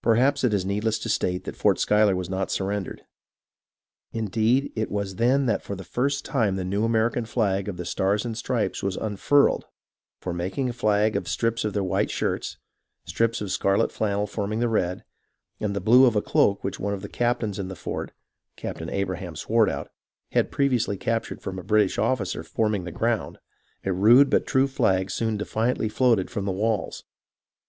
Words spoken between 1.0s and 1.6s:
to state that